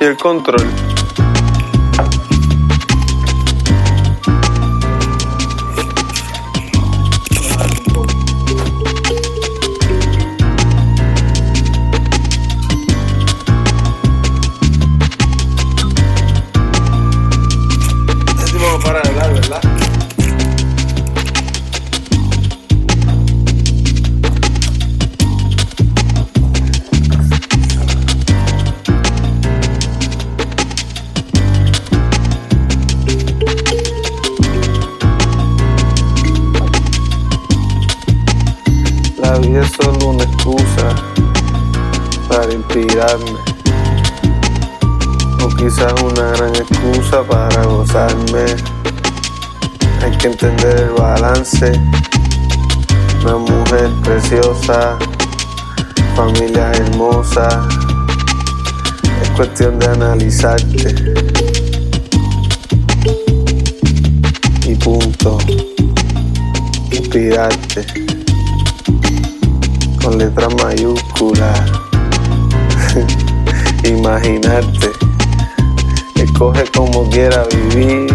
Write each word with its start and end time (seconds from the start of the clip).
y 0.00 0.04
el 0.04 0.16
control. 0.16 0.89
Para 42.40 42.54
inspirarme. 42.54 43.38
O 45.44 45.48
quizás 45.56 45.92
una 46.02 46.30
gran 46.30 46.54
excusa 46.56 47.22
para 47.22 47.64
gozarme. 47.64 48.44
Hay 50.02 50.16
que 50.16 50.28
entender 50.28 50.80
el 50.80 50.90
balance. 50.90 51.72
Una 53.24 53.36
mujer 53.36 53.90
preciosa, 54.02 54.96
familia 56.16 56.72
hermosa. 56.72 57.68
Es 59.22 59.30
cuestión 59.36 59.78
de 59.78 59.86
analizarte. 59.88 60.94
Y 64.66 64.74
punto. 64.76 65.36
Inspirarte 66.90 67.84
con 70.02 70.16
letras 70.16 70.54
mayúsculas. 70.54 71.89
Imaginarte. 73.84 74.90
Escoge 76.16 76.64
como 76.74 77.08
quiera 77.08 77.44
vivir. 77.44 78.12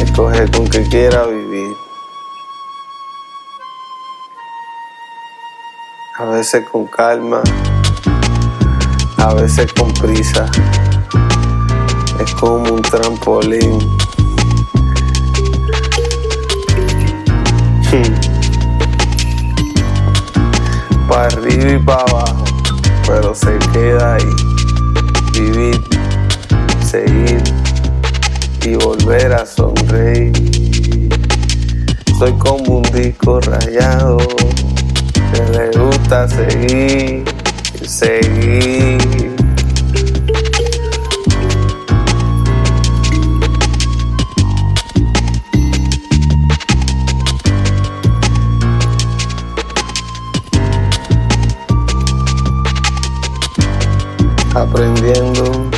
Escoge 0.00 0.50
con 0.50 0.68
que 0.68 0.82
quiera 0.88 1.26
vivir. 1.26 1.76
A 6.18 6.24
veces 6.24 6.68
con 6.70 6.86
calma. 6.86 7.40
A 9.18 9.34
veces 9.34 9.72
con 9.72 9.92
prisa. 9.94 10.46
Es 12.20 12.34
como 12.34 12.74
un 12.74 12.82
trampolín. 12.82 13.78
para 21.12 21.26
arriba 21.26 21.72
y 21.72 21.78
para 21.78 22.11
volver 28.92 29.32
a 29.32 29.46
sonreír. 29.46 30.32
Soy 32.18 32.32
como 32.34 32.78
un 32.78 32.82
disco 32.92 33.40
rayado 33.40 34.18
que 35.32 35.42
le 35.52 35.70
gusta 35.78 36.28
seguir, 36.28 37.24
seguir. 37.82 39.32
aprendiendo, 54.54 55.71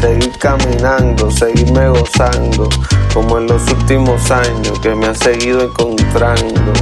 seguir 0.00 0.32
caminando, 0.38 1.30
seguirme 1.30 1.88
gozando, 1.88 2.68
como 3.12 3.38
en 3.38 3.46
los 3.46 3.62
últimos 3.70 4.30
años 4.30 4.78
que 4.80 4.94
me 4.94 5.06
ha 5.06 5.14
seguido 5.14 5.62
encontrando. 5.62 6.72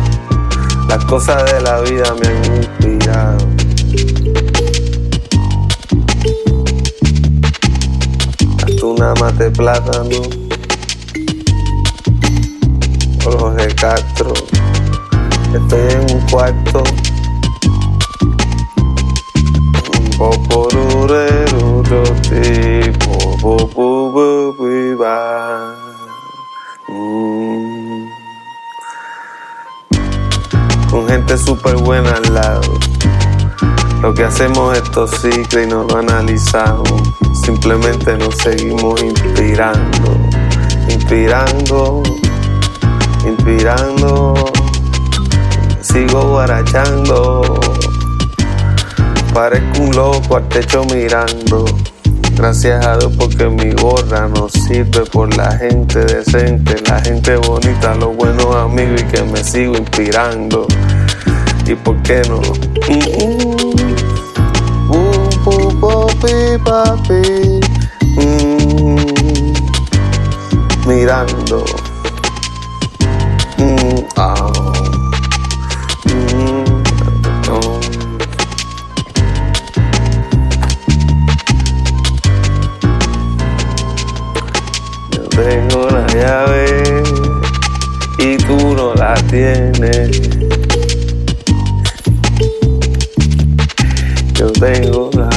Las 0.88 1.04
cosas 1.04 1.44
de 1.52 1.60
la 1.60 1.80
vida 1.80 2.14
me 2.20 2.28
han 2.28 2.56
inspirado. 2.56 3.46
Hasta 8.64 8.86
una 8.86 9.14
mate 9.14 9.50
plátano, 9.50 10.22
Jorge 13.22 13.74
Castro. 13.74 14.32
Estoy 15.54 15.92
en 15.92 16.16
un 16.16 16.20
cuarto 16.28 16.82
Mm. 22.34 23.03
Con 30.90 31.06
gente 31.08 31.36
súper 31.36 31.76
buena 31.76 32.12
al 32.12 32.32
lado. 32.32 32.62
Lo 34.00 34.14
que 34.14 34.24
hacemos 34.24 34.78
es 34.78 35.20
ciclo 35.20 35.62
y 35.62 35.66
no 35.66 35.84
lo 35.84 35.98
analizamos. 35.98 36.90
Simplemente 37.44 38.16
nos 38.16 38.34
seguimos 38.38 39.02
inspirando. 39.02 40.16
Inspirando. 40.88 42.02
Inspirando. 43.26 44.52
Sigo 45.82 46.30
guarachando. 46.30 47.60
Parezco 49.34 49.82
un 49.82 49.94
loco 49.94 50.36
al 50.36 50.48
techo 50.48 50.82
mirando. 50.84 51.66
Gracias 52.36 52.84
a 52.84 52.98
Dios 52.98 53.12
porque 53.16 53.48
mi 53.48 53.70
gorra 53.72 54.28
nos 54.28 54.52
sirve 54.52 55.04
por 55.12 55.34
la 55.36 55.56
gente 55.56 56.00
decente, 56.00 56.74
la 56.88 57.00
gente 57.00 57.36
bonita, 57.36 57.94
los 57.94 58.14
buenos 58.16 58.54
amigos 58.56 59.02
y 59.02 59.04
que 59.04 59.22
me 59.22 59.42
sigo 59.42 59.76
inspirando. 59.76 60.66
¿Y 61.66 61.74
por 61.74 62.02
qué 62.02 62.22
no? 62.28 62.40
Mirando. 70.86 71.64
Tengo 85.44 85.86
la 85.90 86.06
llave 86.06 87.02
y 88.18 88.36
tú 88.38 88.74
no 88.74 88.94
la 88.94 89.14
tienes. 89.30 90.20
Yo 94.34 94.50
tengo 94.52 95.10
la 95.14 95.28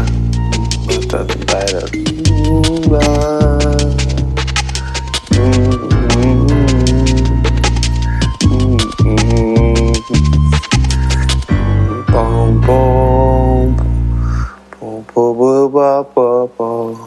Pom 12.12 12.62
pom 12.66 13.76
pom 14.80 15.04
pom 15.14 16.06
pom 16.14 16.50
pom 16.58 17.07